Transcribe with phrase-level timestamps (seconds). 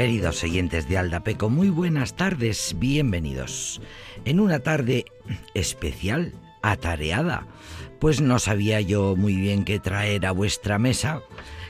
[0.00, 3.82] Queridos oyentes de Aldapeco, muy buenas tardes, bienvenidos.
[4.24, 5.04] En una tarde
[5.52, 7.46] especial, atareada,
[8.00, 11.20] pues no sabía yo muy bien qué traer a vuestra mesa,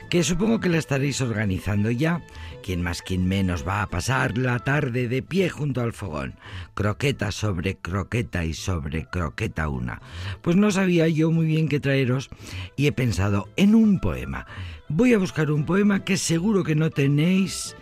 [0.09, 2.25] que supongo que la estaréis organizando ya.
[2.63, 6.35] Quien más, quien menos va a pasar la tarde de pie junto al fogón,
[6.73, 10.01] croqueta sobre croqueta y sobre croqueta una.
[10.41, 12.29] Pues no sabía yo muy bien qué traeros
[12.77, 14.47] y he pensado en un poema.
[14.87, 17.75] Voy a buscar un poema que seguro que no tenéis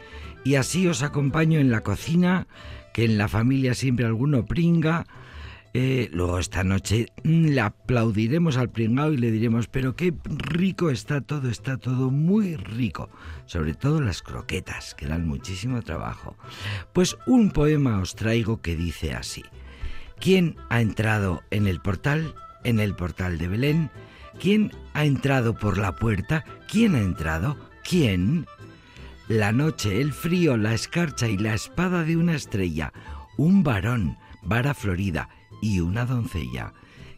[0.44, 2.48] y así os acompaño en la cocina,
[2.94, 5.06] que en la familia siempre alguno pringa.
[5.76, 10.90] Eh, luego esta noche mm, le aplaudiremos al pringao y le diremos, pero qué rico
[10.90, 13.10] está todo, está todo muy rico.
[13.46, 16.36] Sobre todo las croquetas, que dan muchísimo trabajo.
[16.94, 19.44] Pues un poema os traigo que dice así.
[20.20, 22.34] ¿Quién ha entrado en el portal?
[22.64, 23.92] En el portal de Belén.
[24.40, 26.44] ¿Quién ha entrado por la puerta?
[26.68, 27.58] ¿Quién ha entrado?
[27.84, 28.46] ¿Quién?
[29.30, 32.92] La noche, el frío, la escarcha y la espada de una estrella,
[33.38, 35.30] un varón, vara florida
[35.62, 36.74] y una doncella.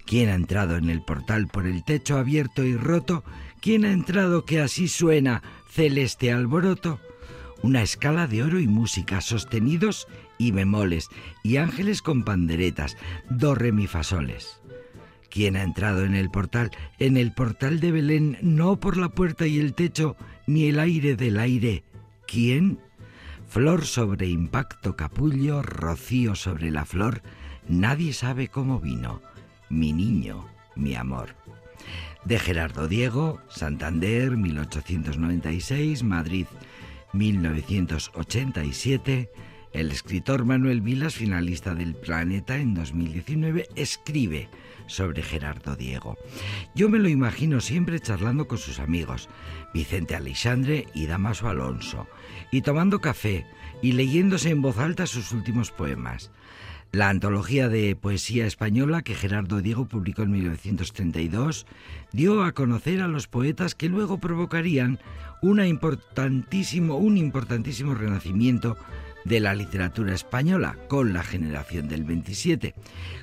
[0.06, 3.24] ¿Quién ha entrado en el portal por el techo abierto y roto?
[3.62, 7.00] ¿Quién ha entrado que así suena celeste alboroto?
[7.64, 10.06] Una escala de oro y música, sostenidos
[10.38, 11.08] y bemoles,
[11.44, 12.98] y ángeles con panderetas,
[13.30, 14.60] do re mi fasoles.
[15.30, 16.72] ¿Quién ha entrado en el portal?
[17.00, 21.16] En el portal de Belén, no por la puerta y el techo, ni el aire
[21.16, 21.86] del aire,
[22.31, 22.80] ¿Quién?
[23.50, 27.22] Flor sobre impacto capullo, rocío sobre la flor,
[27.68, 29.22] nadie sabe cómo vino.
[29.69, 30.47] Mi niño,
[30.78, 31.36] mi amor.
[32.24, 36.46] De Gerardo Diego, Santander, 1896, Madrid,
[37.12, 39.30] 1987.
[39.74, 44.48] El escritor Manuel Vilas, finalista del Planeta en 2019, escribe
[44.88, 46.18] sobre Gerardo Diego.
[46.75, 49.30] Yo me lo imagino siempre charlando con sus amigos,
[49.74, 52.08] Vicente Alexandre y Damaso Alonso,
[52.51, 53.45] y tomando café
[53.81, 56.31] y leyéndose en voz alta sus últimos poemas.
[56.91, 61.66] La antología de poesía española que Gerardo Diego publicó en 1932
[62.12, 65.00] dio a conocer a los poetas que luego provocarían
[65.41, 68.78] importantísimo, un importantísimo renacimiento
[69.26, 72.74] de la literatura española con la generación del 27,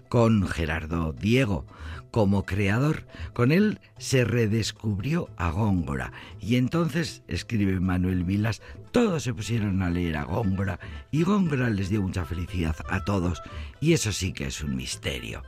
[0.08, 1.66] con Gerardo Diego
[2.10, 3.06] como creador.
[3.32, 9.90] Con él se redescubrió a Góngora y entonces, escribe Manuel Vilas, todos se pusieron a
[9.90, 13.42] leer a Góngora y Góngora les dio mucha felicidad a todos
[13.80, 15.42] y eso sí que es un misterio.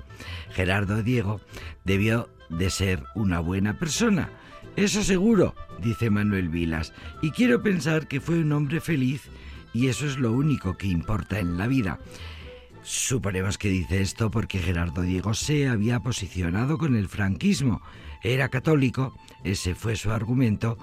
[0.50, 1.40] Gerardo Diego
[1.84, 4.30] debió de ser una buena persona,
[4.76, 9.28] eso seguro, dice Manuel Vilas, y quiero pensar que fue un hombre feliz
[9.72, 11.98] y eso es lo único que importa en la vida.
[12.82, 17.82] Suponemos que dice esto porque Gerardo Diego se había posicionado con el franquismo.
[18.22, 19.14] Era católico,
[19.44, 20.78] ese fue su argumento,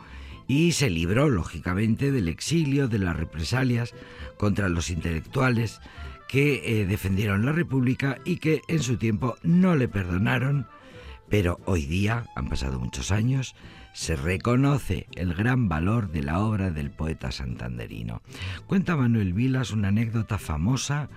[0.48, 3.94] y se libró, lógicamente, del exilio, de las represalias
[4.38, 5.82] contra los intelectuales
[6.28, 10.68] que eh, defendieron la República y que en su tiempo no le perdonaron,
[11.30, 13.56] pero hoy día, han pasado muchos años,
[13.94, 18.22] se reconoce el gran valor de la obra del poeta santanderino.
[18.68, 21.10] Cuenta Manuel Vilas una anécdota famosa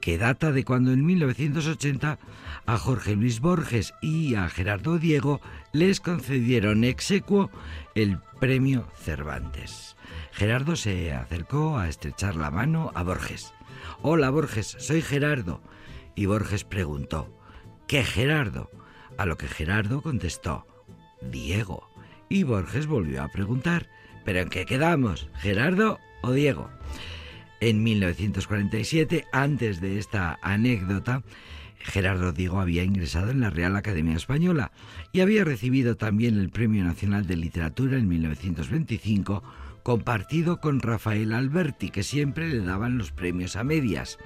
[0.00, 2.18] que data de cuando en 1980
[2.66, 5.40] a Jorge Luis Borges y a Gerardo Diego
[5.72, 7.50] les concedieron exequo
[7.94, 9.96] el premio Cervantes.
[10.32, 13.52] Gerardo se acercó a estrechar la mano a Borges.
[14.02, 15.62] Hola Borges, soy Gerardo.
[16.14, 17.34] Y Borges preguntó,
[17.86, 18.70] ¿qué Gerardo?
[19.18, 20.66] A lo que Gerardo contestó,
[21.22, 21.88] Diego.
[22.28, 23.88] Y Borges volvió a preguntar,
[24.24, 25.28] ¿pero en qué quedamos?
[25.36, 26.68] ¿Gerardo o Diego?
[27.60, 31.22] En 1947, antes de esta anécdota,
[31.78, 34.72] Gerardo Diego había ingresado en la Real Academia Española
[35.12, 39.44] y había recibido también el Premio Nacional de Literatura en 1925,
[39.84, 44.18] compartido con Rafael Alberti, que siempre le daban los premios a medias.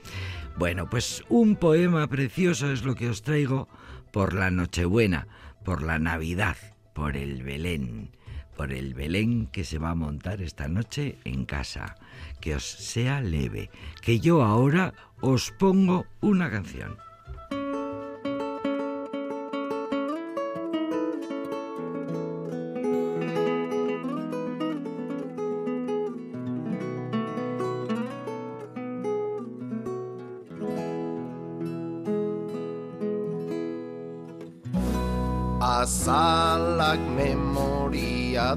[0.56, 3.68] Bueno, pues un poema precioso es lo que os traigo
[4.10, 5.28] por la Nochebuena,
[5.62, 6.56] por la Navidad
[7.00, 8.10] por el Belén,
[8.58, 11.94] por el Belén que se va a montar esta noche en casa.
[12.42, 13.70] Que os sea leve,
[14.02, 14.92] que yo ahora
[15.22, 16.98] os pongo una canción.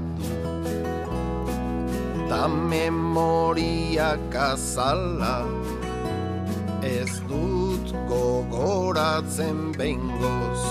[0.00, 0.44] du
[2.28, 5.46] Ta memoriak azala
[6.82, 10.62] Ez dut gogoratzen bengoz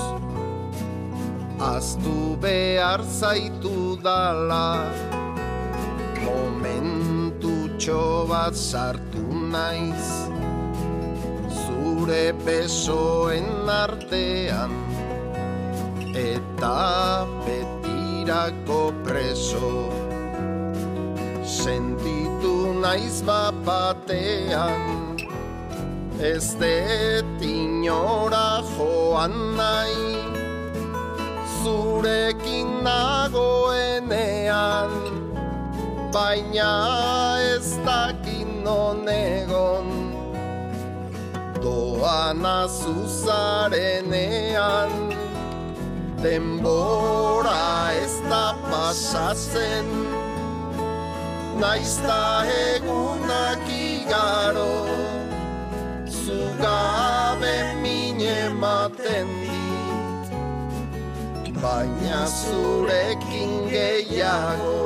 [1.59, 4.91] Aztu behar zaitu dala
[6.23, 10.07] Momentu txoba bat sartu naiz.
[11.63, 14.71] Zure besoen artean
[16.13, 17.25] Eta
[18.23, 19.91] betirako preso.
[21.43, 25.17] Sentitu naiz bapatean
[26.19, 30.17] Ez det inora joan nahi
[31.63, 34.91] Zurekin nagoenean
[36.13, 39.87] baina ez dakin nonegon
[41.61, 45.02] Doan azuzarenean
[46.23, 49.89] Denbora ez da pasatzen
[51.59, 54.71] Naizta egunak igaro
[56.07, 60.31] Zugabe mine maten dit.
[61.61, 64.79] Baina zurekin gehiago.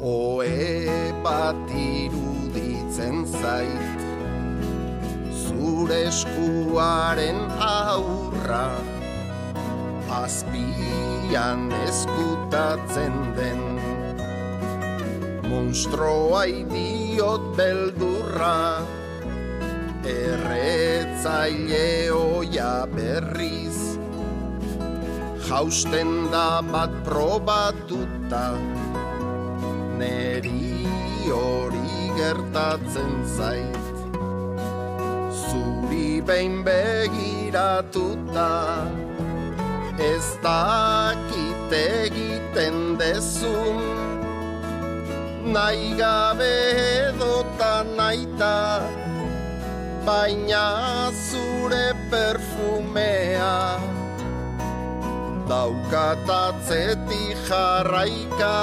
[0.00, 3.89] Oe bat iruditzen zait
[5.50, 8.66] Zure eskuaren aurra.
[10.20, 13.64] Azpian eskutatzen den.
[15.50, 18.60] Monstroa idiot beldurra.
[20.14, 23.98] Erretzaile oia berriz.
[25.50, 28.46] Jausten da bat probatuta.
[29.98, 30.86] Neri
[31.26, 33.79] hori gertatzen zait
[36.20, 38.52] Behin begiratuta.
[39.96, 43.80] Ez dakit egiten dezun.
[45.52, 46.52] Nahi gabe
[47.08, 48.84] edota naita
[50.04, 53.80] Baina zure perfumea
[55.48, 58.58] Daukatatzetik jarraika.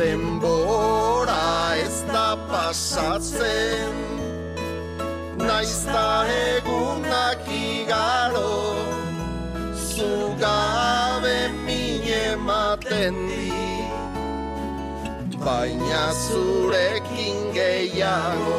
[0.00, 4.15] Denbora ez da pasatzen
[5.38, 6.24] Naizta
[6.56, 8.76] egunak igaro
[9.76, 13.52] Zugabe mine ematen di.
[15.44, 18.55] Baina zurekin gehiago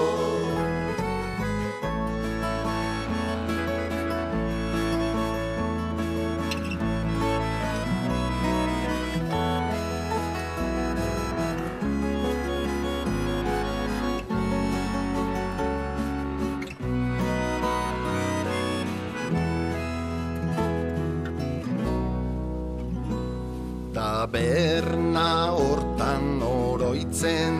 [24.38, 27.58] Taberna hortan oroitzen.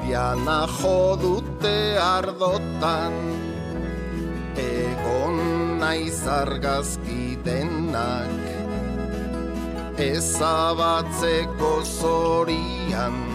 [0.05, 3.19] Diana jodute ardotan
[4.55, 5.37] Egon
[5.83, 8.39] naiz argazki denak.
[9.99, 13.32] Ezabatzeko zorian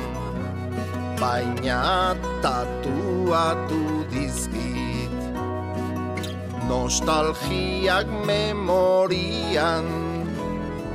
[1.19, 5.11] baina tatuatu dizkit.
[6.71, 9.87] Nostalgiak memorian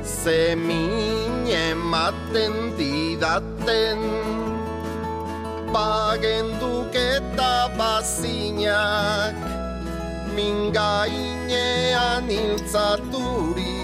[0.00, 4.00] zemin ematen didaten.
[5.74, 9.34] Bagenduk eta bazinak
[10.32, 13.74] mingainean hiltzaturik.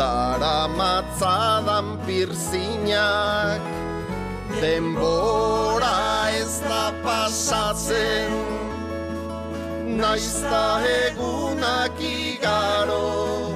[0.00, 3.79] Dara matzadan pirzinak
[4.58, 8.32] Denbora ez da pasatzen.
[10.00, 13.54] Naizta egunak igaro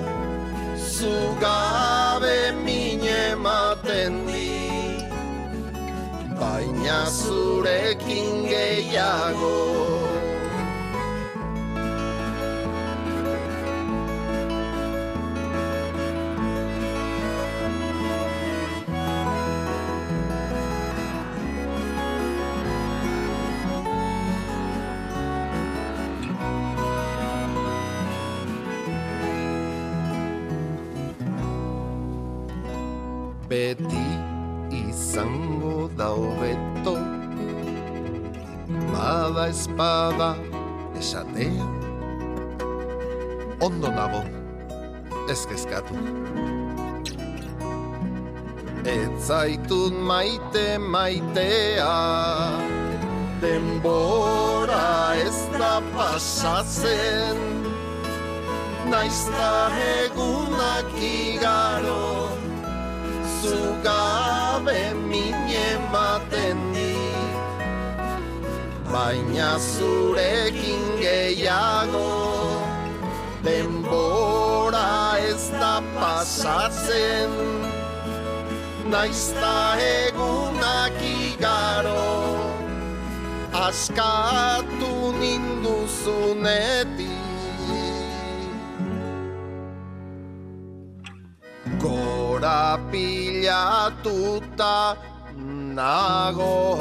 [0.76, 4.52] Zugabe mine ematen di.
[6.38, 9.83] Baina zurekin gehiago
[33.54, 34.06] beti
[34.70, 36.94] izango da hobeto
[38.92, 40.34] Bada espada
[40.98, 41.66] esatea
[43.60, 44.22] Ondo nago,
[45.30, 45.94] ez kezkatu.
[48.84, 51.94] Ez zaitut maite maitea
[53.40, 57.38] Denbora ez da pasatzen.
[58.90, 59.54] Naizta
[60.02, 60.90] egunak
[63.54, 66.96] igaro zugabe mine ematen di.
[68.92, 72.12] Baina zurekin gehiago
[73.44, 77.32] denbora ez da pasatzen.
[78.90, 82.06] Naizta egunak igaro
[83.66, 87.13] askatu ninduzunetik
[92.44, 94.36] gora pilatuta
[95.34, 96.76] nago.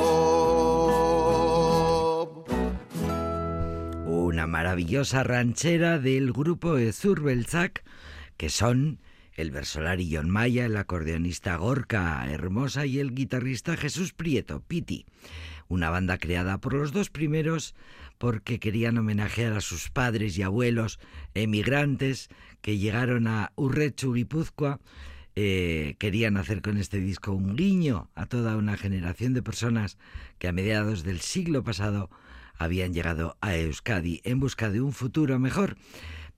[4.05, 7.85] Una maravillosa ranchera del grupo Ezurbelzak,
[8.35, 8.99] que son
[9.35, 15.05] el versolari John Maya, el acordeonista Gorka Hermosa y el guitarrista Jesús Prieto, Piti.
[15.69, 17.73] Una banda creada por los dos primeros
[18.17, 20.99] porque querían homenajear a sus padres y abuelos
[21.33, 22.27] emigrantes
[22.61, 24.81] que llegaron a Urrechu, Guipúzcoa,
[25.35, 29.97] eh, querían hacer con este disco un guiño a toda una generación de personas
[30.37, 32.09] que a mediados del siglo pasado
[32.55, 35.75] habían llegado a Euskadi en busca de un futuro mejor.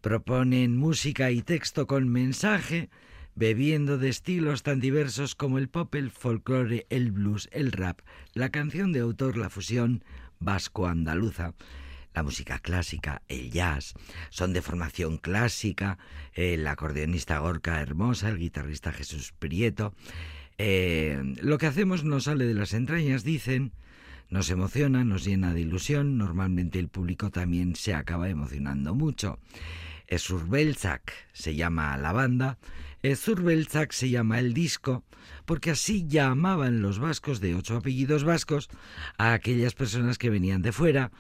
[0.02, 2.90] Proponen música y texto con mensaje,
[3.36, 8.00] bebiendo de estilos tan diversos como el pop, el folclore, el blues, el rap,
[8.34, 10.04] la canción de autor, la fusión
[10.40, 11.54] vasco-andaluza
[12.16, 13.94] la música clásica, el jazz,
[14.30, 15.98] son de formación clásica,
[16.34, 19.94] el acordeonista Gorka Hermosa, el guitarrista Jesús Prieto.
[20.58, 23.74] Eh, lo que hacemos nos sale de las entrañas, dicen,
[24.30, 29.38] nos emociona, nos llena de ilusión, normalmente el público también se acaba emocionando mucho.
[30.08, 32.58] Esurbelzak se llama la banda,
[33.04, 35.04] Esurbelzak se llama el disco,
[35.46, 38.70] porque así llamaban los vascos de ocho apellidos vascos
[39.18, 41.12] a aquellas personas que venían de fuera,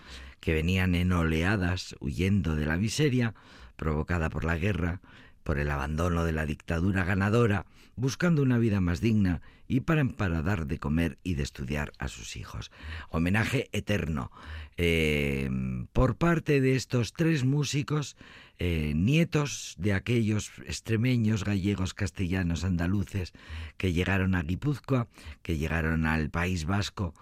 [0.45, 3.33] que venían en oleadas huyendo de la miseria
[3.75, 5.01] provocada por la guerra,
[5.41, 10.43] por el abandono de la dictadura ganadora, buscando una vida más digna y para, para
[10.43, 12.69] dar de comer y de estudiar a sus hijos.
[13.09, 14.31] Homenaje eterno
[14.77, 15.49] eh,
[15.93, 18.15] por parte de estos tres músicos
[18.57, 23.33] eh, nietos de aquellos extremeños, gallegos, castellanos, andaluces
[23.77, 25.07] que llegaron a Guipúzcoa,
[25.41, 27.13] que llegaron al País Vasco,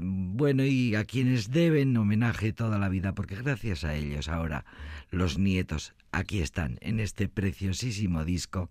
[0.00, 4.64] bueno, y a quienes deben homenaje toda la vida, porque gracias a ellos ahora
[5.10, 8.70] los nietos aquí están en este preciosísimo disco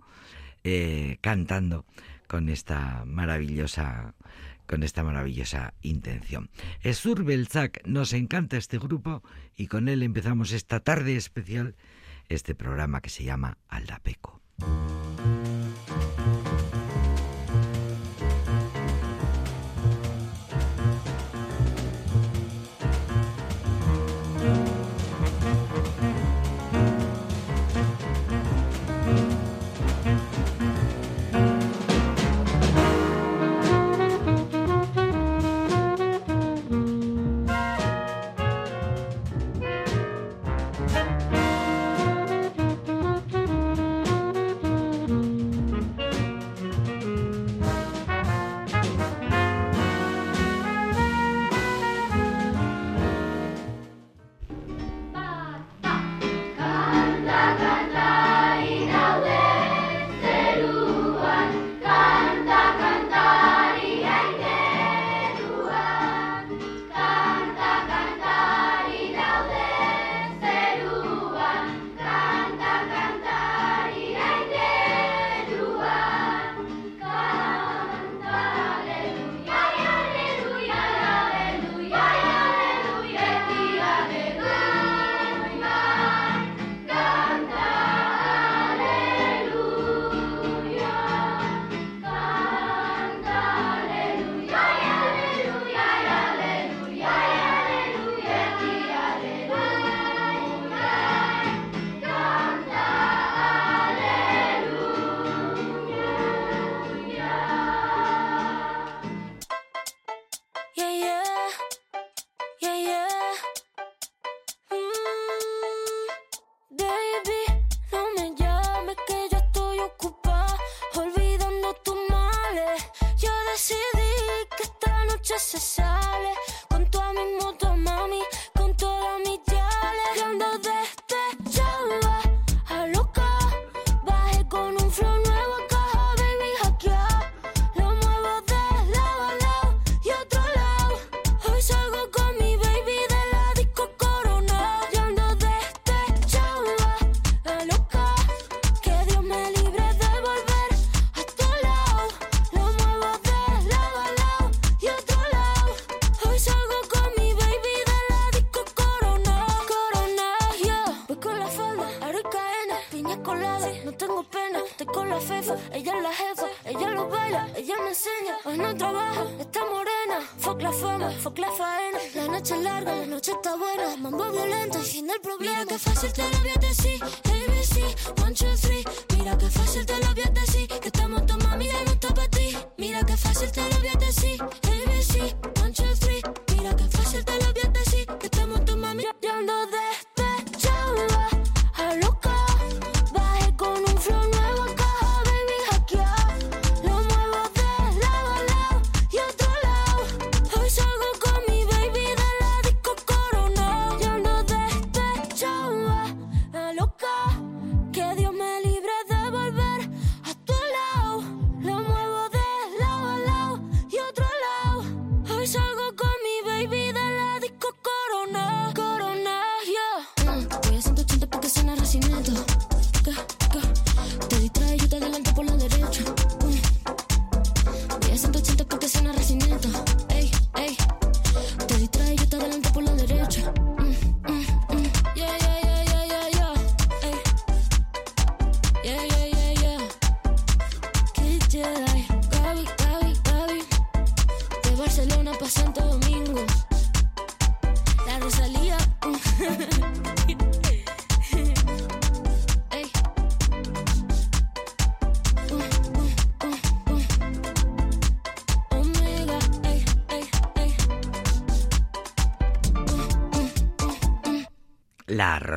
[0.64, 1.86] eh, cantando
[2.28, 4.14] con esta maravillosa
[4.68, 6.50] con esta maravillosa intención.
[6.82, 9.24] Esur Belzak, nos encanta este grupo
[9.56, 11.76] y con él empezamos esta tarde especial
[12.28, 14.42] este programa que se llama Aldapeco.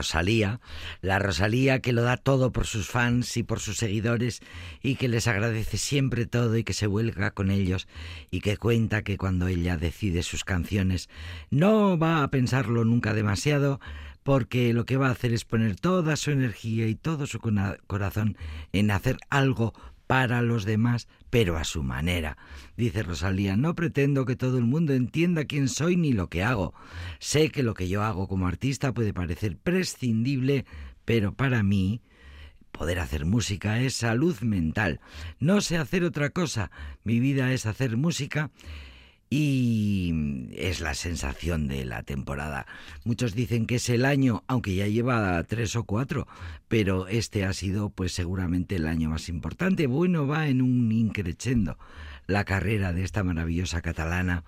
[0.00, 0.60] Rosalía,
[1.02, 4.40] la Rosalía que lo da todo por sus fans y por sus seguidores
[4.82, 7.86] y que les agradece siempre todo y que se huelga con ellos
[8.30, 11.10] y que cuenta que cuando ella decide sus canciones
[11.50, 13.78] no va a pensarlo nunca demasiado
[14.22, 17.40] porque lo que va a hacer es poner toda su energía y todo su
[17.86, 18.38] corazón
[18.72, 19.74] en hacer algo
[20.10, 22.36] para los demás, pero a su manera.
[22.76, 26.74] Dice Rosalía, no pretendo que todo el mundo entienda quién soy ni lo que hago.
[27.20, 30.64] Sé que lo que yo hago como artista puede parecer prescindible,
[31.04, 32.02] pero para mí
[32.72, 34.98] poder hacer música es salud mental.
[35.38, 36.72] No sé hacer otra cosa.
[37.04, 38.50] Mi vida es hacer música
[39.32, 42.66] y es la sensación de la temporada.
[43.04, 46.26] Muchos dicen que es el año, aunque ya lleva tres o cuatro,
[46.66, 49.86] pero este ha sido pues seguramente el año más importante.
[49.86, 51.78] Bueno, va en un increchendo
[52.26, 54.42] la carrera de esta maravillosa catalana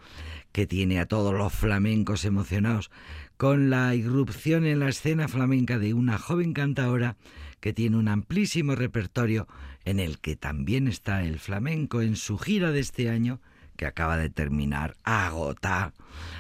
[0.51, 2.90] que tiene a todos los flamencos emocionados
[3.37, 7.16] con la irrupción en la escena flamenca de una joven cantadora
[7.61, 9.47] que tiene un amplísimo repertorio
[9.85, 13.40] en el que también está el flamenco en su gira de este año
[13.77, 15.93] que acaba de terminar, agota,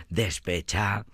[0.08, 1.04] despecha.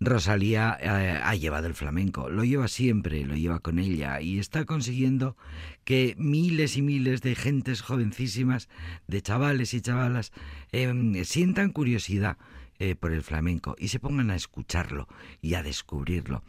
[0.00, 4.64] Rosalía eh, ha llevado el flamenco, lo lleva siempre, lo lleva con ella y está
[4.64, 5.36] consiguiendo
[5.84, 8.68] que miles y miles de gentes jovencísimas,
[9.06, 10.32] de chavales y chavalas,
[10.72, 12.36] eh, sientan curiosidad
[12.78, 15.06] eh, por el flamenco y se pongan a escucharlo
[15.40, 16.42] y a descubrirlo.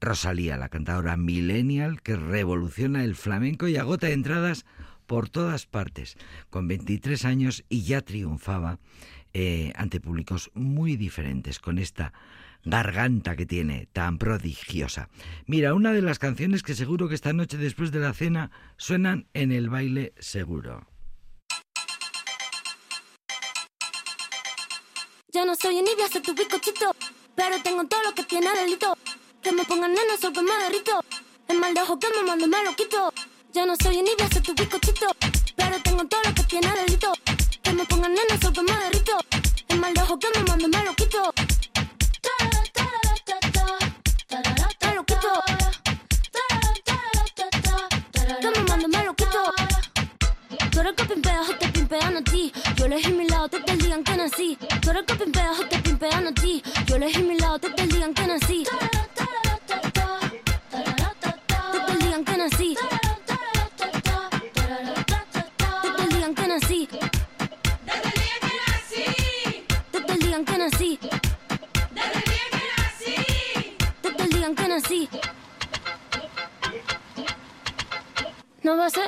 [0.00, 4.66] Rosalía, la cantadora millennial que revoluciona el flamenco y agota entradas
[5.06, 6.16] por todas partes,
[6.50, 8.78] con 23 años y ya triunfaba
[9.32, 12.12] eh, ante públicos muy diferentes, con esta
[12.64, 15.08] garganta que tiene tan prodigiosa.
[15.46, 19.28] Mira, una de las canciones que seguro que esta noche después de la cena suenan
[19.34, 20.86] en el baile seguro.
[25.32, 26.96] Ya no soy envidia, soy tu bizcochito.
[27.34, 28.96] Pero tengo todo lo que tiene delito.
[29.42, 31.04] Que me pongan nena, soy que me derrito.
[31.46, 33.12] El mal de ojo que me mando me lo quito.
[33.52, 35.06] Ya no soy envidia, soy tu bizcochito.
[35.56, 37.12] Pero tengo todo lo que tiene delito.
[37.62, 39.18] Que me pongan nena, soy que me derrito.
[39.68, 41.32] El mal ojo que me mando me lo quito.
[52.76, 54.58] Yo elegí mi lado, te que nací.
[54.80, 56.62] Tú eres que pimpea, o te pimpean a ti.
[56.86, 57.86] Yo elegí mi lado, te que
[58.26, 58.45] nací.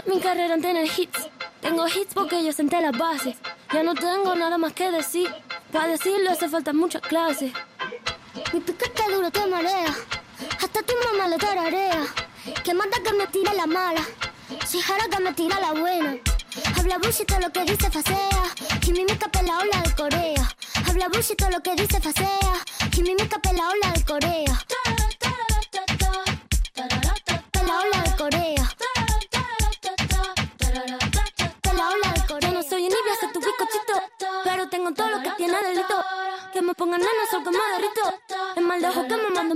[0.05, 1.31] Mi carrera en tener hits.
[1.63, 3.37] Tengo hits porque yo senté las bases.
[3.73, 5.35] Ya no tengo nada más que decir.
[5.73, 7.53] Para decirlo hace falta muchas clases.
[8.53, 9.95] Mi piquete duro te marea.
[10.63, 12.07] Hasta tu mamá lo tararea.
[12.63, 14.03] Que manda que me tira la mala.
[14.67, 16.17] Si jara que me tira la buena.
[16.77, 18.43] Habla bullshit lo que dice facea.
[18.87, 20.55] Y mi mica la ola de Corea.
[20.87, 22.55] Habla bullshit lo que dice facea.
[22.95, 24.65] Y mi mica la ola de Corea.
[27.67, 28.68] La ola de Corea.
[38.57, 39.55] El mal que me mando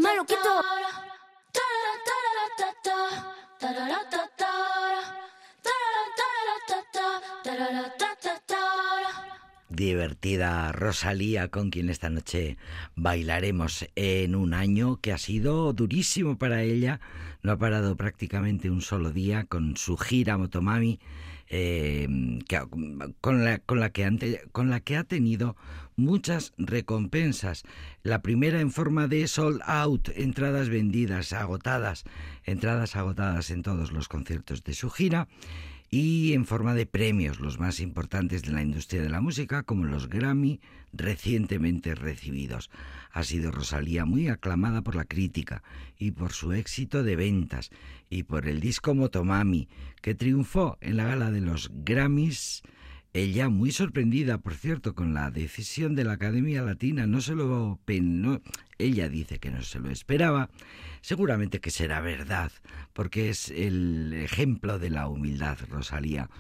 [9.82, 12.56] divertida Rosalía con quien esta noche
[12.94, 17.00] bailaremos en un año que ha sido durísimo para ella.
[17.42, 21.00] No ha parado prácticamente un solo día con su gira Motomami,
[21.54, 22.08] eh,
[22.48, 22.66] la,
[23.20, 25.54] con, la que con la que ha tenido
[25.96, 27.62] muchas recompensas.
[28.02, 32.04] La primera en forma de sold out, entradas vendidas, agotadas,
[32.44, 35.28] entradas agotadas en todos los conciertos de su gira
[35.94, 39.84] y en forma de premios, los más importantes de la industria de la música, como
[39.84, 40.58] los Grammy
[40.94, 42.70] recientemente recibidos.
[43.10, 45.62] Ha sido Rosalía muy aclamada por la crítica
[45.98, 47.68] y por su éxito de ventas
[48.08, 49.68] y por el disco Motomami,
[50.00, 52.62] que triunfó en la gala de los Grammys
[53.14, 57.78] ella, muy sorprendida, por cierto, con la decisión de la Academia Latina, no se lo
[58.78, 60.48] ella dice que no se lo esperaba,
[61.02, 62.50] seguramente que será verdad,
[62.94, 66.30] porque es el ejemplo de la humildad, Rosalía.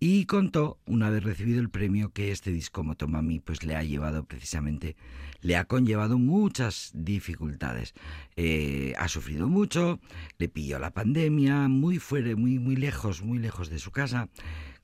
[0.00, 4.24] Y contó, una vez recibido el premio, que este disco Motomami pues le ha llevado
[4.24, 4.96] precisamente,
[5.40, 7.94] le ha conllevado muchas dificultades.
[8.34, 10.00] Eh, ha sufrido mucho,
[10.38, 14.28] le pilló la pandemia, muy fuera, muy, muy lejos, muy lejos de su casa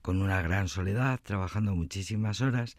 [0.03, 2.77] con una gran soledad, trabajando muchísimas horas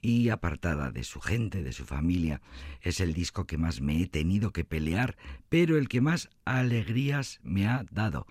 [0.00, 2.40] y apartada de su gente, de su familia.
[2.82, 5.16] Es el disco que más me he tenido que pelear,
[5.48, 8.26] pero el que más alegrías me ha dado.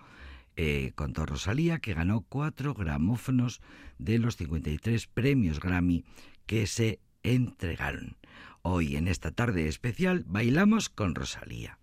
[0.56, 3.60] Eh, contó Rosalía que ganó cuatro gramófonos
[3.98, 6.04] de los 53 premios Grammy
[6.46, 8.16] que se entregaron.
[8.62, 11.78] Hoy en esta tarde especial bailamos con Rosalía.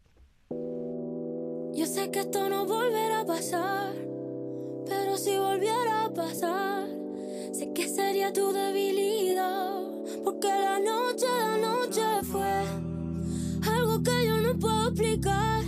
[0.49, 4.22] Yo sé que esto no volverá a pasar
[5.23, 6.85] si volviera a pasar,
[7.53, 9.79] sé que sería tu debilidad.
[10.21, 12.53] Porque la noche de noche fue
[13.73, 15.63] algo que yo no puedo explicar.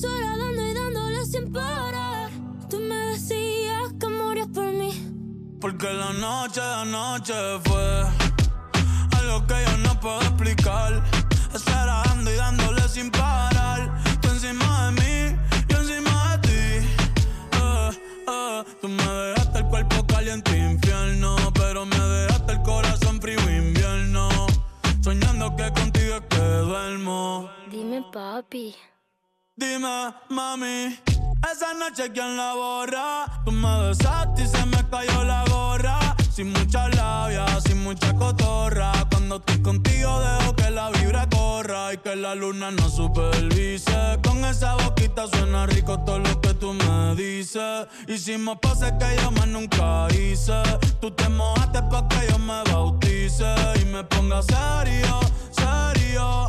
[0.00, 2.30] Sola dando y dándole sin parar.
[2.70, 4.92] Tú me decías que morías por mí.
[5.60, 8.02] Porque la noche de noche fue
[9.18, 11.04] algo que yo no puedo explicar.
[11.54, 13.92] Estar dando y dándole sin parar.
[14.22, 15.06] Tú encima de mí
[18.26, 24.28] Tú me dejaste el cuerpo caliente infierno, pero me dejaste el corazón frío invierno.
[25.00, 27.48] Soñando que contigo es que duermo.
[27.70, 28.74] Dime, papi.
[29.54, 30.98] Dime, mami.
[31.52, 33.42] Esa noche quien la borra.
[33.44, 36.16] Tú me besaste y se me cayó la gorra.
[36.32, 38.92] Sin mucha labia, sin mucha cotorra.
[39.10, 41.25] Cuando estoy contigo dejo que la vibra
[41.58, 44.18] y que la luna no supervise.
[44.22, 47.86] Con esa boquita suena rico todo lo que tú me dices.
[48.38, 50.62] Me pasa que yo más nunca hice.
[51.00, 53.46] Tú te mojaste pa' que yo me bautice
[53.80, 55.18] y me ponga serio,
[55.50, 56.46] serio.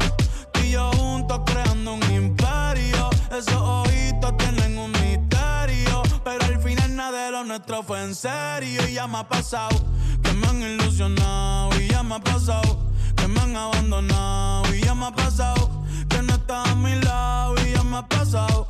[0.61, 3.09] Y yo juntos creando un imperio.
[3.31, 6.03] Esos ojitos tienen un misterio.
[6.25, 8.81] Pero al final nada de lo nuestro fue en serio.
[8.89, 9.79] Y ya me ha pasado
[10.21, 11.69] que me han ilusionado.
[11.79, 12.87] Y ya me ha pasado
[13.27, 14.73] me han abandonado.
[14.75, 15.69] Y ya me ha pasado
[16.09, 17.55] que no estás a mi lado.
[17.65, 18.67] Y ya me ha pasado.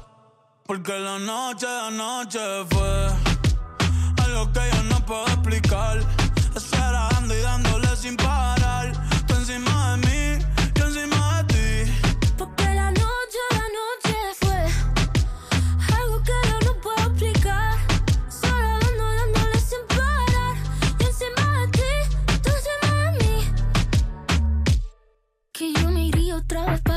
[0.66, 2.40] Porque la noche de noche
[2.70, 3.08] fue
[4.24, 6.00] algo que yo no puedo explicar.
[6.56, 8.92] Esperando y dándole sin parar.
[9.28, 10.07] Tú encima de mí,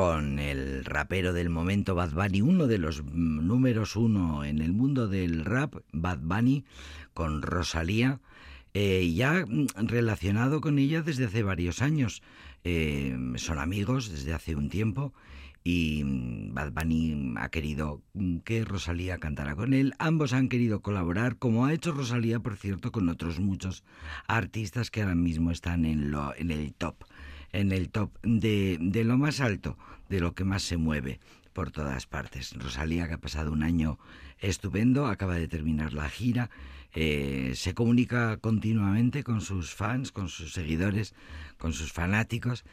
[0.00, 5.08] con el rapero del momento Bad Bunny, uno de los números uno en el mundo
[5.08, 6.64] del rap, Bad Bunny,
[7.12, 8.18] con Rosalía,
[8.72, 9.44] eh, ya
[9.76, 12.22] relacionado con ella desde hace varios años.
[12.64, 15.12] Eh, son amigos desde hace un tiempo
[15.62, 18.00] y Bad Bunny ha querido
[18.46, 19.92] que Rosalía cantara con él.
[19.98, 23.84] Ambos han querido colaborar, como ha hecho Rosalía, por cierto, con otros muchos
[24.26, 27.04] artistas que ahora mismo están en, lo, en el top
[27.52, 29.76] en el top de, de lo más alto,
[30.08, 31.20] de lo que más se mueve
[31.52, 32.54] por todas partes.
[32.54, 33.98] Rosalía, que ha pasado un año
[34.38, 36.50] estupendo, acaba de terminar la gira,
[36.94, 41.14] eh, se comunica continuamente con sus fans, con sus seguidores,
[41.58, 42.64] con sus fanáticos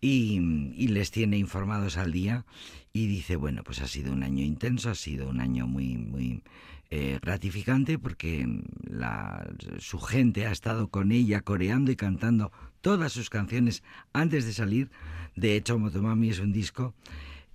[0.00, 0.40] y,
[0.76, 2.46] y, les tiene informados al día
[2.92, 6.42] y dice, bueno, pues ha sido un año intenso, ha sido un año muy, muy
[6.90, 8.46] eh, gratificante porque
[8.88, 14.52] la, su gente ha estado con ella coreando y cantando todas sus canciones antes de
[14.52, 14.90] salir.
[15.34, 16.94] De hecho, Motomami es un disco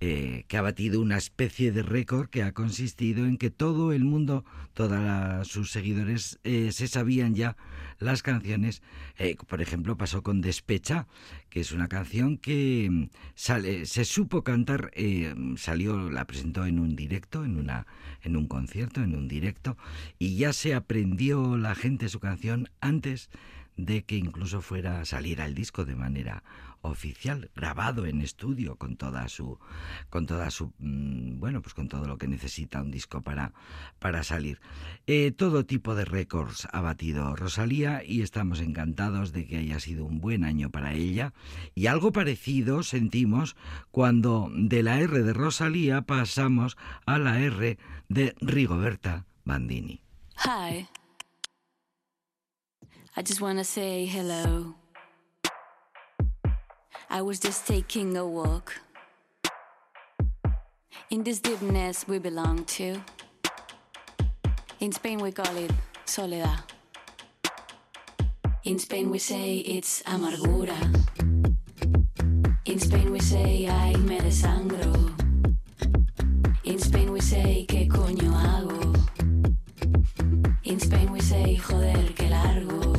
[0.04, 4.02] eh, que ha batido una especie de récord que ha consistido en que todo el
[4.02, 7.56] mundo, todos sus seguidores, eh, se sabían ya
[8.00, 8.82] las canciones.
[9.16, 11.06] Eh, por ejemplo, pasó con Despecha,
[11.50, 14.90] que es una canción que mm, sale, se supo cantar,
[15.56, 17.86] salió, la presentó en un directo, en, una,
[18.22, 19.76] en un concierto, en un directo,
[20.18, 23.30] y ya se aprendió la gente su canción antes
[23.76, 26.42] de que incluso fuera a salir al disco de manera
[26.82, 29.58] oficial, grabado en estudio con toda su,
[30.10, 33.52] con toda su, mm, bueno, pues con todo lo que necesita un disco para,
[33.98, 34.60] para salir.
[35.06, 40.04] Eh, todo tipo de récords ha batido Rosalía y estamos encantados de que haya sido
[40.04, 41.32] un buen año para ella.
[41.74, 43.56] Y algo parecido sentimos
[43.90, 50.02] cuando de la R de Rosalía pasamos a la R de Rigoberta Bandini.
[50.36, 50.88] Hi.
[53.14, 53.62] I just wanna.
[57.14, 58.80] I was just taking a walk
[61.10, 63.02] in this deepness we belong to.
[64.80, 65.70] In Spain, we call it
[66.06, 66.58] soledad.
[68.64, 70.78] In Spain, we say it's amargura.
[72.64, 74.94] In Spain, we say ay me desangro.
[76.64, 78.96] In Spain, we say que coño hago.
[80.64, 82.91] In Spain, we say joder que largo.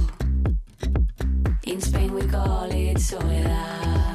[1.73, 4.12] In Spain, we call it soledad.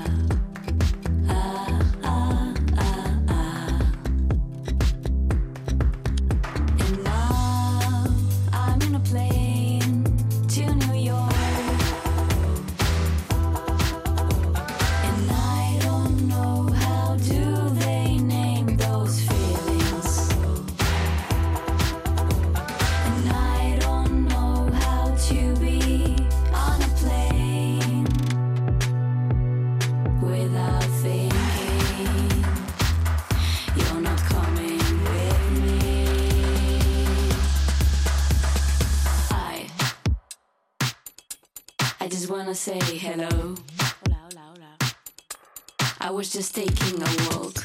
[46.29, 47.57] Was just taking a walk.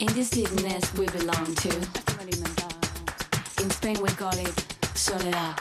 [0.00, 1.68] In this deepness we belong to.
[3.62, 5.60] In Spain we call it soledad.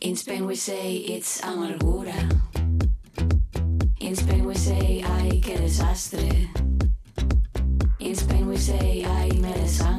[0.00, 2.18] In Spain we say it's amargura.
[4.00, 6.48] In Spain we say ay que desastre.
[7.98, 9.97] In Spain we say ay me desangro.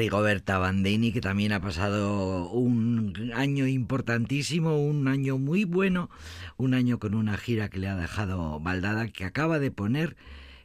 [0.00, 6.08] Rigoberta Bandini, que también ha pasado un año importantísimo, un año muy bueno,
[6.56, 10.16] un año con una gira que le ha dejado baldada, que acaba de poner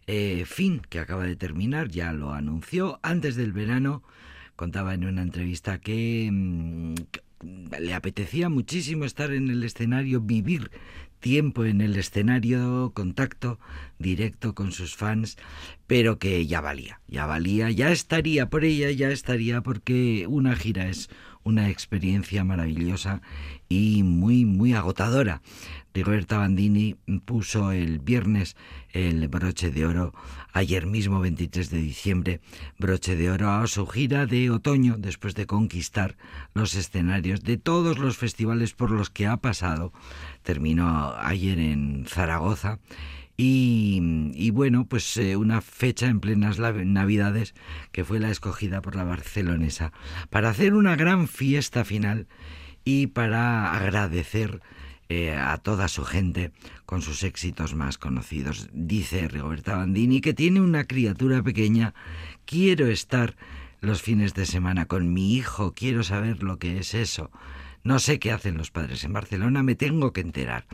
[0.08, 4.04] eh, fin que acaba de terminar, ya lo anunció antes del verano.
[4.56, 6.94] Contaba en una entrevista que mm,
[7.82, 10.72] le apetecía muchísimo estar en el escenario, vivir
[11.26, 13.60] tiempo en el escenario, contacto
[13.98, 15.40] directo con sus fans,
[15.88, 20.88] pero que ya valía, ya valía, ya estaría por ella, ya estaría porque una gira
[20.88, 21.10] es
[21.42, 23.24] una experiencia maravillosa
[23.70, 25.42] y muy, muy agotadora.
[25.94, 28.58] Rigoberta Bandini puso el viernes
[28.92, 30.14] el broche de oro,
[30.52, 32.42] ayer mismo 23 de diciembre,
[32.78, 36.18] broche de oro a su gira de otoño después de conquistar
[36.54, 39.94] los escenarios de todos los festivales por los que ha pasado.
[40.44, 42.80] Terminó ayer en Zaragoza
[43.38, 47.54] y, bueno, pues eh, una fecha en plenas Navidades
[47.92, 49.92] que fue la escogida por la barcelonesa
[50.30, 52.28] para hacer una gran fiesta final
[52.86, 54.62] y para agradecer
[55.10, 56.52] eh, a toda su gente
[56.86, 58.70] con sus éxitos más conocidos.
[58.72, 61.94] Dice Rigoberta Bandini que tiene una criatura pequeña,
[62.46, 63.36] quiero estar
[63.82, 67.30] los fines de semana con mi hijo, quiero saber lo que es eso.
[67.86, 70.66] No sé qué hacen los padres en Barcelona, me tengo que enterar.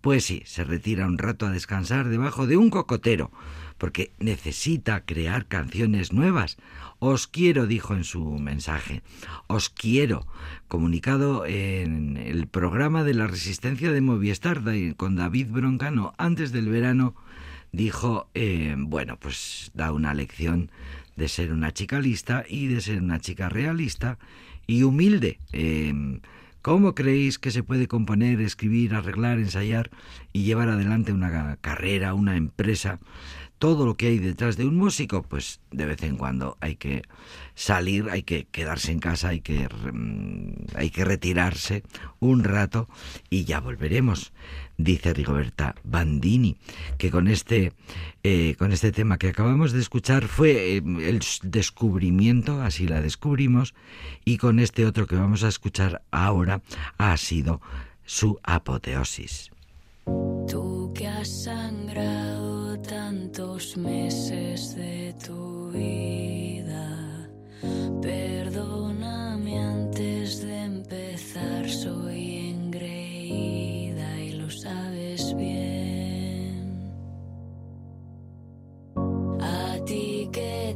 [0.00, 3.30] Pues sí, se retira un rato a descansar debajo de un cocotero,
[3.76, 6.56] porque necesita crear canciones nuevas.
[6.98, 9.02] Os quiero, dijo en su mensaje,
[9.48, 10.26] os quiero,
[10.66, 14.62] comunicado en el programa de la resistencia de Movistar
[14.96, 17.14] con David Broncano antes del verano,
[17.70, 20.70] dijo, eh, bueno, pues da una lección
[21.16, 24.18] de ser una chica lista y de ser una chica realista
[24.66, 25.38] y humilde.
[25.52, 25.92] Eh,
[26.66, 29.88] ¿Cómo creéis que se puede componer, escribir, arreglar, ensayar
[30.32, 32.98] y llevar adelante una carrera, una empresa?
[33.58, 37.02] Todo lo que hay detrás de un músico, pues de vez en cuando hay que
[37.54, 41.82] salir, hay que quedarse en casa, hay que, mm, hay que retirarse
[42.20, 42.88] un rato
[43.30, 44.32] y ya volveremos
[44.78, 46.56] dice Rigoberta Bandini,
[46.98, 47.72] que con este,
[48.22, 53.74] eh, con este tema que acabamos de escuchar fue eh, el descubrimiento, así la descubrimos,
[54.24, 56.62] y con este otro que vamos a escuchar ahora
[56.98, 57.60] ha sido
[58.04, 59.50] su apoteosis.
[60.48, 62.35] Tú que has sangrado
[62.86, 67.28] tantos meses de tu vida,
[68.00, 72.26] perdóname antes de empezar, soy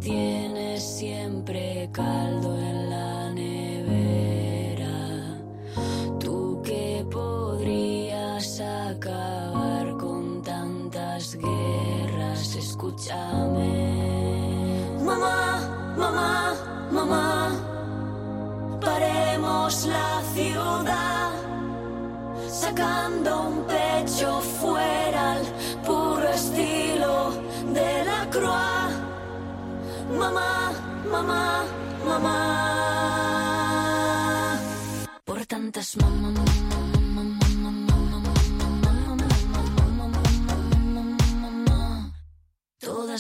[0.01, 4.99] tienes siempre caldo en la nevera.
[6.19, 11.90] Tú que podrías acabar con tantas guerras,
[15.03, 15.61] Mamá,
[15.97, 16.55] mamá,
[16.93, 17.51] mamá,
[18.79, 21.31] paremos la ciudad,
[22.51, 25.43] sacando un pecho fuera al
[25.87, 27.33] puro estilo
[27.73, 28.93] de la croix
[30.19, 30.73] mamá,
[31.11, 31.65] mamá,
[32.05, 32.37] mamá.
[35.25, 36.35] Por tantas mamá,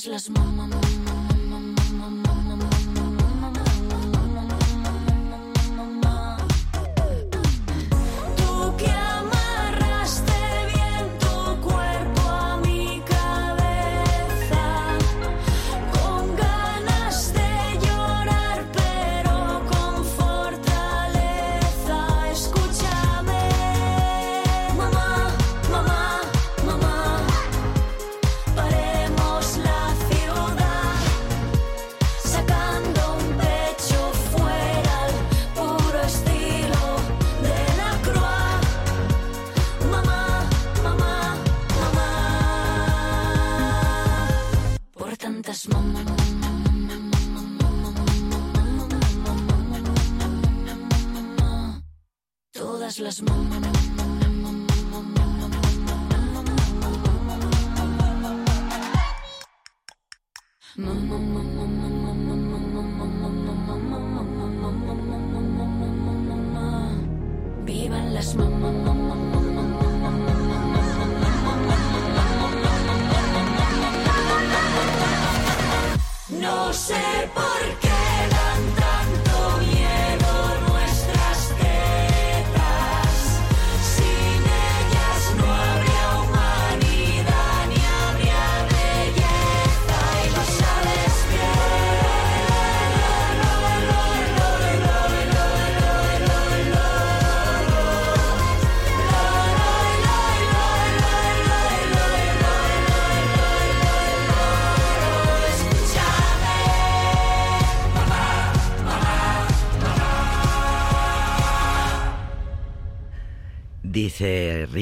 [0.02, 0.70] todas las mamá.
[1.90, 2.39] las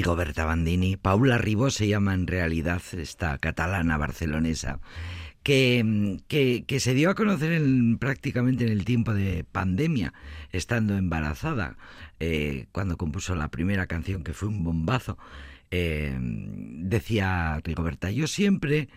[0.09, 4.81] Rigoberta Bandini, Paula Ribó se llama en realidad esta catalana barcelonesa,
[5.43, 6.17] que,
[6.67, 10.15] que, se dio a conocer en, prácticamente en el tiempo de pandemia,
[10.51, 11.77] estando embarazada,
[12.21, 15.19] eh, cuando compuso la primera canción que fue un bombazo.
[15.71, 18.89] Eh, decía Rigoberta, yo siempre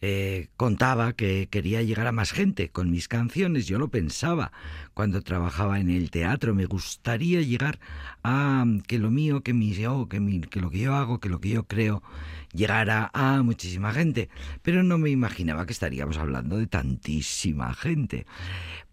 [0.00, 3.66] eh, contaba que quería llegar a más gente con mis canciones.
[3.66, 4.52] Yo lo pensaba
[4.94, 6.54] cuando trabajaba en el teatro.
[6.54, 7.78] Me gustaría llegar
[8.22, 11.50] a que lo mío, que, mi, que, que lo que yo hago, que lo que
[11.50, 12.02] yo creo,
[12.52, 14.28] llegara a muchísima gente.
[14.62, 18.26] Pero no me imaginaba que estaríamos hablando de tantísima gente.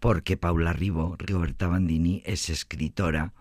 [0.00, 3.32] Porque Paula Ribo, Rigoberta Bandini, es escritora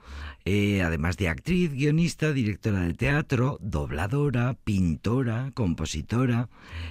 [0.45, 6.49] eh, además de actriz, guionista, directora de teatro, dobladora, pintora, compositora.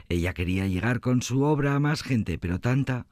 [0.09, 3.07] Ella quería llegar con su obra a más gente, pero tanta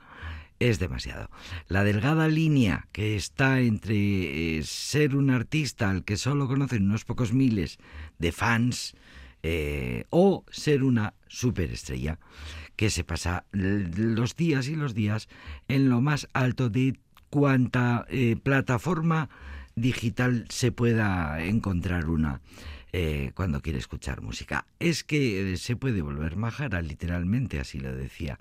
[0.59, 1.29] es demasiado.
[1.69, 7.05] La delgada línea que está entre eh, ser un artista al que solo conocen unos
[7.05, 7.79] pocos miles
[8.19, 8.95] de fans
[9.43, 12.19] eh, o ser una superestrella
[12.77, 15.29] que se pasa los días y los días
[15.69, 18.07] en lo más alto de cuanta
[18.43, 19.29] plataforma
[19.81, 22.41] digital se pueda encontrar una
[22.93, 24.67] eh, cuando quiere escuchar música.
[24.79, 28.39] Es que eh, se puede volver majara, literalmente, así lo decía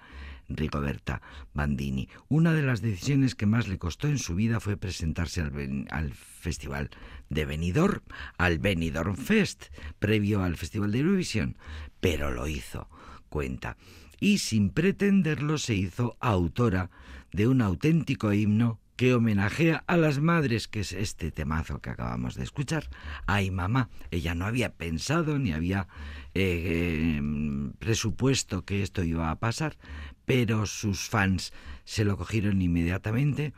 [0.50, 1.22] Rigoberta
[1.54, 2.10] Bandini.
[2.28, 6.14] Una de las decisiones que más le costó en su vida fue presentarse al, al
[6.14, 6.90] festival
[7.30, 8.02] de Benidorm,
[8.38, 9.66] al Benidorm Fest,
[10.00, 11.56] previo al Festival de Eurovisión,
[12.00, 12.90] pero lo hizo,
[13.30, 13.78] cuenta.
[14.20, 16.90] Y sin pretenderlo se hizo autora
[17.32, 22.36] de un auténtico himno que homenajea a las madres, que es este temazo que acabamos
[22.36, 22.90] de escuchar.
[23.28, 25.88] Ay, mamá, ella no había pensado ni había
[26.34, 29.78] eh, em, presupuesto que esto iba a pasar,
[30.26, 31.54] pero sus fans
[31.86, 33.54] se lo cogieron inmediatamente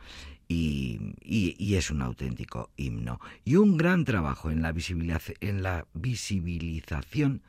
[0.47, 3.19] y, y, es un auténtico himno.
[3.43, 4.75] Y un gran trabajo en la,
[5.39, 7.41] en la visibilización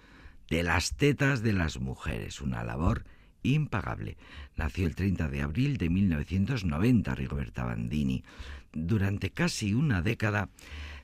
[0.49, 3.05] de las tetas de las mujeres, una labor
[3.43, 4.17] impagable.
[4.57, 8.25] Nació el 30 de abril de 1990 Rigoberta Bandini.
[8.73, 10.49] Durante casi una década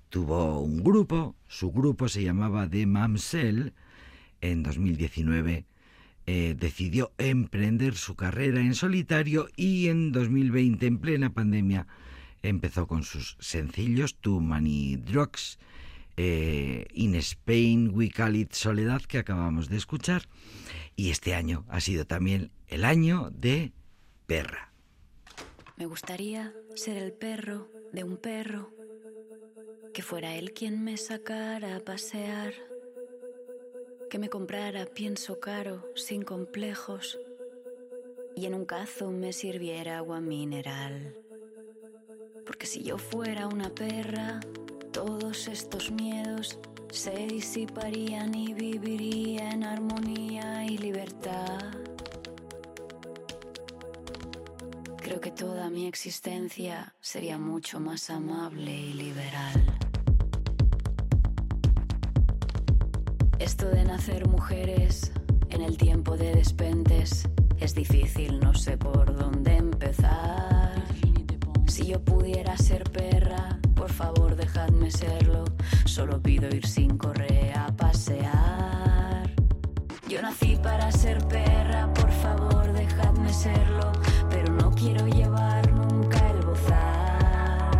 [0.08, 3.72] tuvo un grupo, su grupo se llamaba The Mamsell.
[4.40, 5.66] En 2019
[6.26, 11.86] eh, decidió emprender su carrera en solitario y en 2020, en plena pandemia,
[12.42, 15.58] empezó con sus sencillos Too Many Drugs,
[16.18, 20.28] eh, In Spain We Call It Soledad, que acabamos de escuchar,
[20.98, 23.72] y este año ha sido también el año de
[24.26, 24.72] perra.
[25.76, 28.72] Me gustaría ser el perro de un perro,
[29.94, 32.52] que fuera él quien me sacara a pasear,
[34.10, 37.16] que me comprara pienso caro, sin complejos,
[38.34, 41.16] y en un cazo me sirviera agua mineral.
[42.44, 44.40] Porque si yo fuera una perra,
[44.98, 46.58] todos estos miedos
[46.90, 51.60] se disiparían y viviría en armonía y libertad.
[54.96, 59.78] Creo que toda mi existencia sería mucho más amable y liberal.
[63.38, 65.12] Esto de nacer mujeres
[65.50, 67.28] en el tiempo de despentes
[67.60, 70.84] es difícil, no sé por dónde empezar.
[71.68, 75.44] Si yo pudiera ser perra, por favor dejadme serlo.
[75.86, 79.30] Solo pido ir sin correa a pasear.
[80.06, 83.90] Yo nací para ser perra, por favor dejadme serlo.
[84.28, 87.70] Pero no quiero llevar nunca el bozar.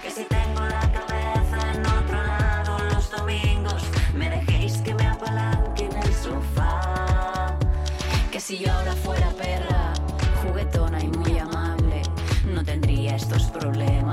[0.00, 3.82] Que si tengo la cabeza en otro lado los domingos,
[4.14, 7.58] me dejéis que me apalanque en el sofá.
[8.30, 9.92] Que si yo ahora fuera perra,
[10.42, 12.02] juguetona y muy amable,
[12.54, 14.11] no tendría estos problemas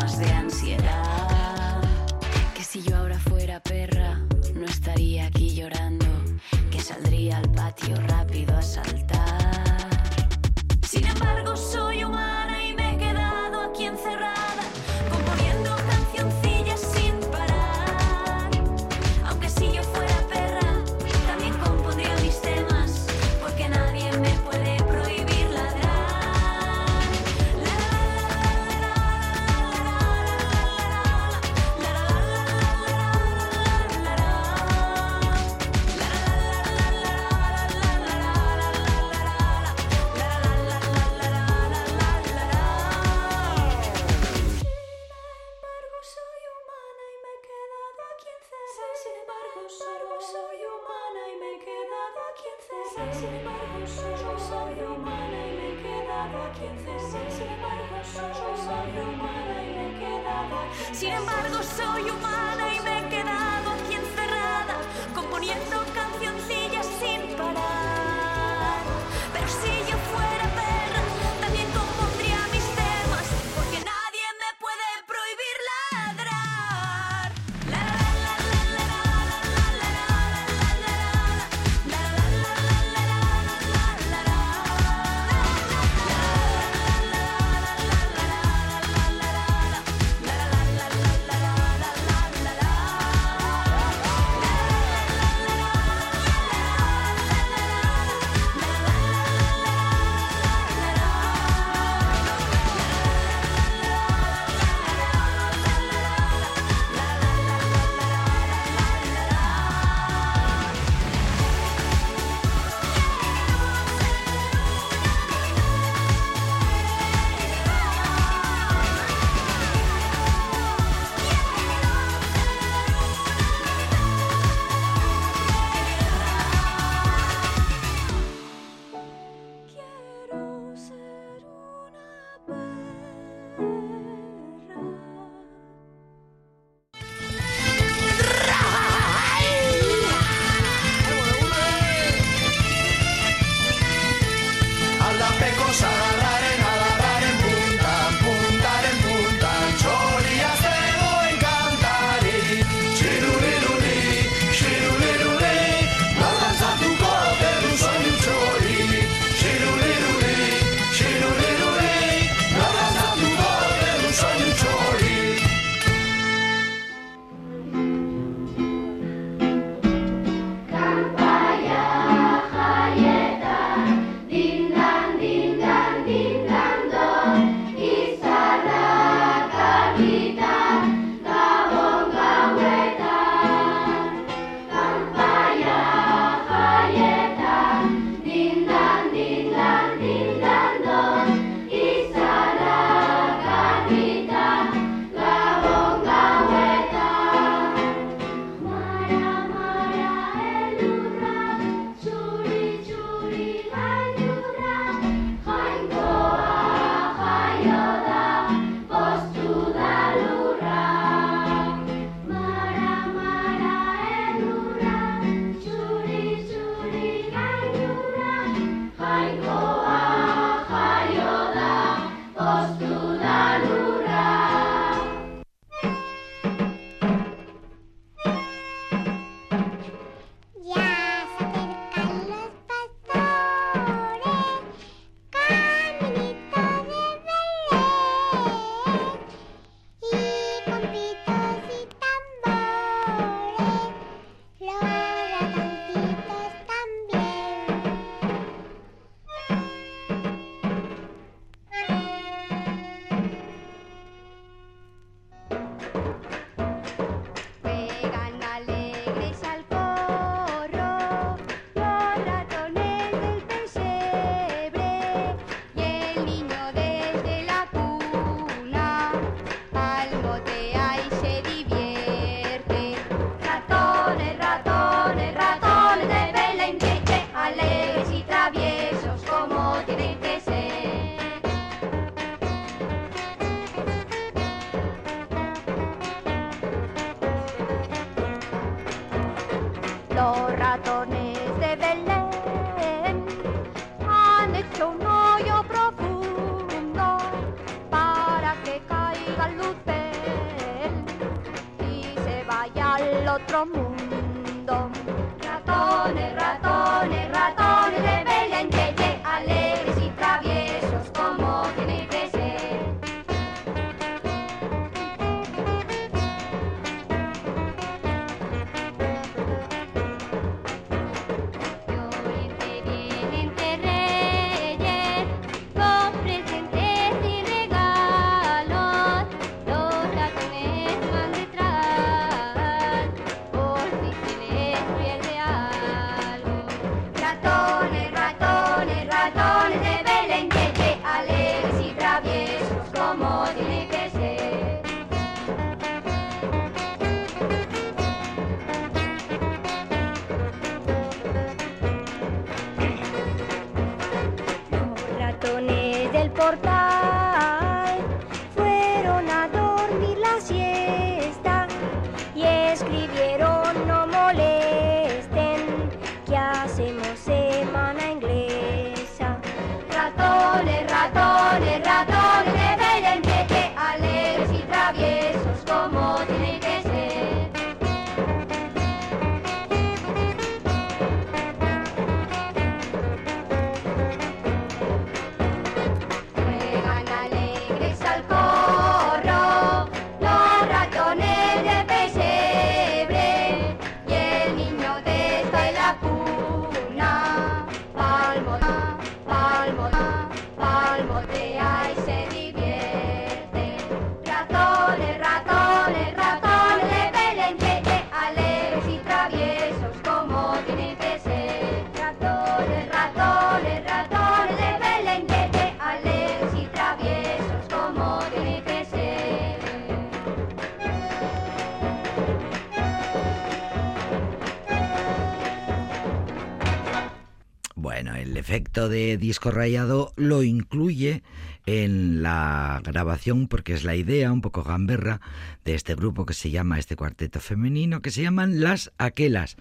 [429.19, 431.23] disco rayado lo incluye
[431.65, 435.21] en la grabación porque es la idea un poco gamberra
[435.69, 439.55] de este grupo que se llama este cuarteto femenino que se llaman Las Aquelas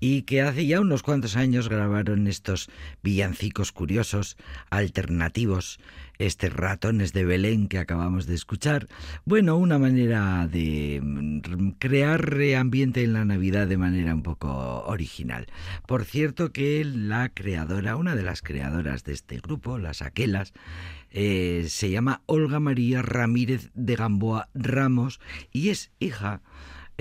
[0.00, 2.70] y que hace ya unos cuantos años grabaron estos
[3.02, 4.38] villancicos curiosos
[4.70, 5.78] alternativos
[6.20, 8.88] este ratones de Belén que acabamos de escuchar.
[9.24, 15.46] Bueno, una manera de mm, crear ambiente en la Navidad de manera un poco original.
[15.86, 20.52] Por cierto que la creadora, una de las creadoras de este grupo, las Aquelas,
[21.12, 25.20] eh, se llama Olga María Ramírez de Gamboa Ramos
[25.52, 26.42] y es hija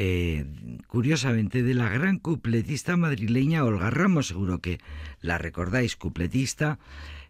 [0.02, 0.46] eh,
[0.88, 4.80] curiosamente, de la gran cupletista madrileña Olga Ramos, seguro que
[5.20, 6.80] la recordáis, cupletista,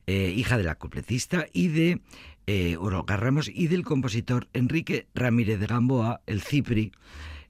[0.06, 2.02] eh, hija de la cupletista y de
[2.46, 6.92] eh, Olga Ramos y del compositor Enrique Ramírez de Gamboa, el Cipri.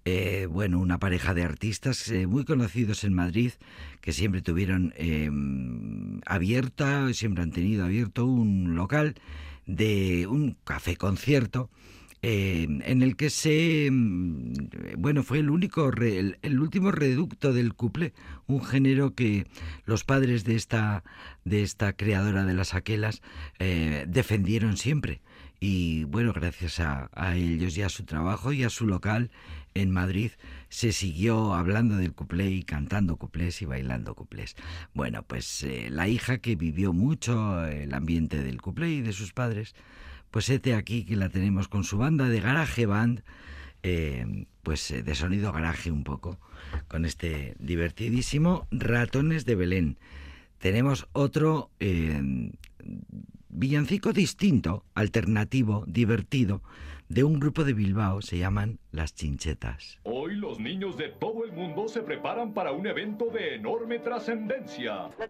[0.05, 3.51] eh, bueno, una pareja de artistas muy conocidos en Madrid
[3.99, 5.29] que siempre tuvieron eh,
[6.25, 9.15] abierta, siempre han tenido abierto un local
[9.65, 11.69] de un café concierto
[12.21, 14.53] eh, en el que se mm,
[14.97, 18.13] bueno fue el único el, último reducto del couple
[18.45, 19.47] un género que
[19.85, 21.05] los padres de esta
[21.45, 23.21] de esta creadora de las aquelas
[23.59, 25.21] eh, defendieron siempre
[25.61, 29.31] y bueno gracias a, ellos y a su trabajo y a su local
[29.73, 30.31] en Madrid
[30.67, 34.55] se siguió hablando del cuplé y cantando cuplés y bailando cuplés.
[34.93, 39.31] Bueno, pues eh, la hija que vivió mucho el ambiente del cuplé y de sus
[39.31, 39.75] padres,
[40.31, 43.23] pues este aquí que la tenemos con su banda de garaje band,
[43.83, 46.39] eh, pues eh, de sonido garaje un poco,
[46.87, 49.97] con este divertidísimo Ratones de Belén.
[50.59, 52.21] Tenemos otro eh,
[53.49, 56.61] villancico distinto, alternativo, divertido,
[57.09, 59.99] de un grupo de Bilbao, se llaman Las Chinchetas.
[60.03, 65.05] Hoy los niños de todo el mundo se preparan para un evento de enorme trascendencia.
[65.05, 65.29] Hoy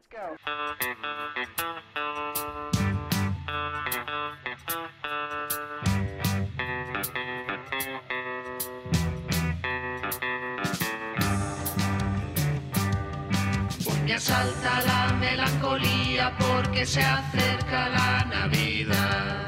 [14.20, 19.46] me asalta la melancolía porque se acerca la Navidad.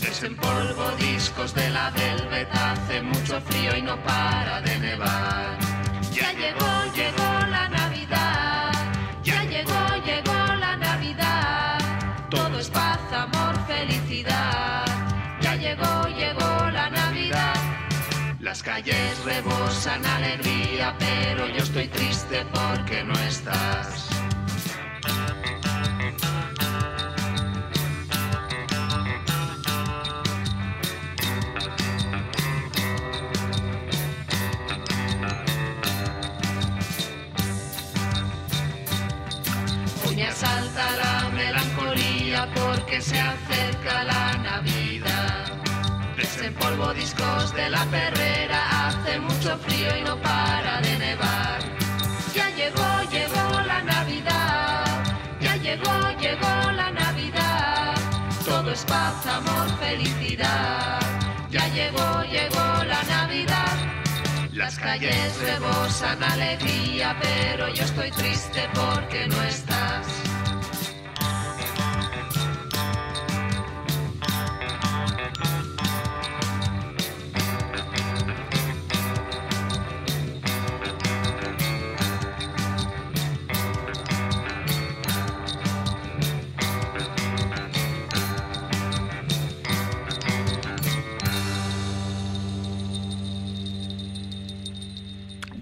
[0.00, 5.56] Desempolvo discos de la Velvet, hace mucho frío y no para de nevar.
[6.12, 8.72] Ya llegó, llegó la Navidad.
[9.22, 11.78] Ya llegó, llegó la Navidad.
[12.28, 14.84] Todo es paz, amor, felicidad.
[15.40, 17.54] Ya llegó, llegó la Navidad.
[18.40, 24.07] Las calles rebosan alegría, pero yo estoy triste porque no estás.
[43.00, 45.52] Se acerca la Navidad.
[46.16, 51.60] Desempolvo discos de la perrera, hace mucho frío y no para de nevar.
[52.34, 54.84] Ya llegó, llegó la Navidad,
[55.40, 57.94] ya llegó, llegó la Navidad.
[58.44, 61.00] Todo es paz, amor, felicidad.
[61.50, 63.76] Ya llegó, llegó la Navidad.
[64.52, 70.27] Las calles rebosan alegría, pero yo estoy triste porque no estás.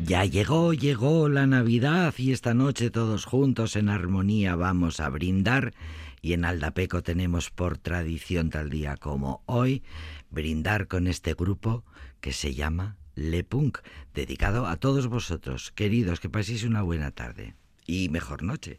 [0.07, 5.75] Ya llegó, llegó la Navidad y esta noche todos juntos en armonía vamos a brindar
[6.23, 9.83] y en Aldapeco tenemos por tradición tal día como hoy
[10.31, 11.85] brindar con este grupo
[12.21, 13.79] que se llama Le Punk,
[14.15, 18.79] dedicado a todos vosotros, queridos, que paséis una buena tarde y mejor noche.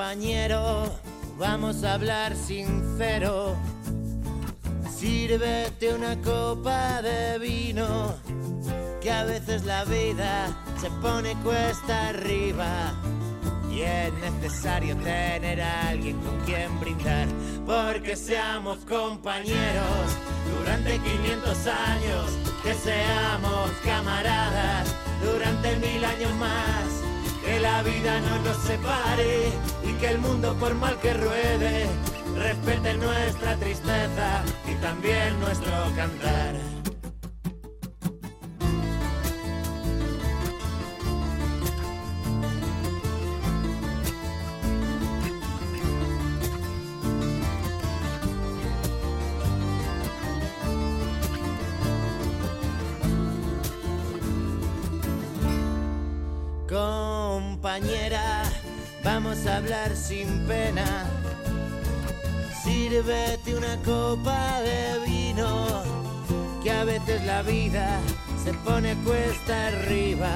[0.00, 0.88] Compañero,
[1.36, 3.54] vamos a hablar sincero.
[4.90, 8.14] Sírvete una copa de vino,
[9.02, 12.94] que a veces la vida se pone cuesta arriba.
[13.70, 17.28] Y es necesario tener a alguien con quien brindar,
[17.66, 20.16] porque seamos compañeros
[20.58, 27.09] durante 500 años, que seamos camaradas durante mil años más
[27.44, 29.52] que la vida no nos separe
[29.84, 31.86] y que el mundo por mal que ruede
[32.36, 36.80] respete nuestra tristeza y también nuestro cantar.
[57.62, 58.42] Compañera,
[59.04, 61.04] vamos a hablar sin pena.
[62.64, 65.82] Sírvete una copa de vino,
[66.62, 68.00] que a veces la vida
[68.42, 70.30] se pone cuesta arriba.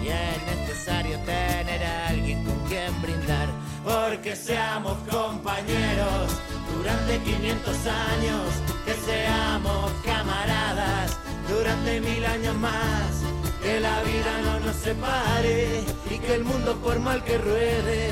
[0.00, 3.48] Y es necesario tener alguien con quien brindar,
[3.82, 6.38] porque seamos compañeros
[6.76, 8.42] durante 500 años,
[8.86, 11.18] que seamos camaradas
[11.48, 13.22] durante mil años más
[13.62, 18.10] que la vida no nos separe y que el mundo por mal que ruede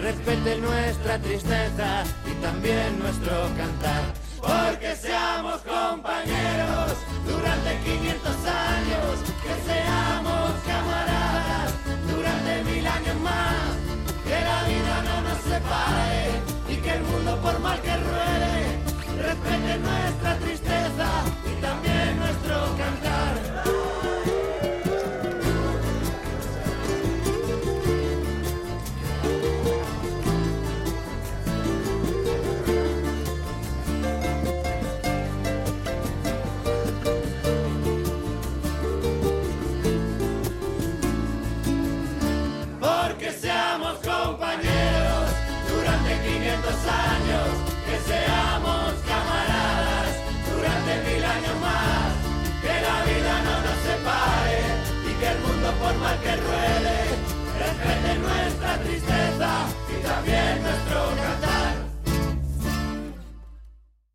[0.00, 4.02] respete nuestra tristeza y también nuestro cantar.
[4.40, 6.92] Porque seamos compañeros
[7.26, 9.12] durante 500 años,
[9.44, 11.72] que seamos camaradas
[12.10, 13.72] durante mil años más,
[14.24, 16.30] que la vida no nos separe
[16.68, 18.78] y que el mundo por mal que ruede
[19.16, 21.08] respete nuestra tristeza
[21.50, 23.39] y también nuestro cantar.
[60.20, 61.39] también nuestro camino.